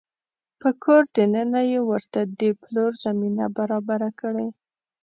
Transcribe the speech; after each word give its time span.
په 0.61 0.69
کور 0.83 1.03
دننه 1.15 1.61
يې 1.71 1.79
ورته 1.89 2.21
د 2.39 2.41
پلور 2.61 2.91
زمینه 3.05 3.45
برابره 3.57 4.09
کړې 4.19 4.47